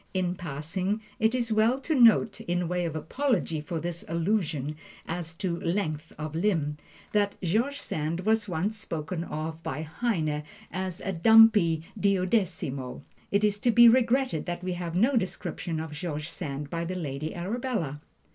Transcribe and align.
In 0.15 0.33
passing, 0.33 0.99
it 1.19 1.35
is 1.35 1.53
well 1.53 1.79
to 1.81 1.93
note, 1.93 2.41
in 2.41 2.67
way 2.67 2.85
of 2.85 2.95
apology 2.95 3.61
for 3.61 3.79
this 3.79 4.03
allusion 4.07 4.75
as 5.07 5.35
to 5.35 5.59
"length 5.59 6.11
of 6.17 6.33
limb," 6.33 6.77
that 7.11 7.39
George 7.43 7.79
Sand 7.79 8.21
was 8.21 8.49
once 8.49 8.75
spoken 8.75 9.23
of 9.23 9.61
by 9.61 9.83
Heine 9.83 10.41
as 10.71 11.01
"a 11.01 11.13
dumpy 11.13 11.83
duodecimo." 11.99 13.03
It 13.29 13.43
is 13.43 13.59
to 13.59 13.69
be 13.69 13.87
regretted 13.87 14.47
that 14.47 14.63
we 14.63 14.73
have 14.73 14.95
no 14.95 15.15
description 15.15 15.79
of 15.79 15.91
George 15.91 16.29
Sand 16.29 16.71
by 16.71 16.83
the 16.83 16.95
Lady 16.95 17.35
Arabella. 17.35 18.01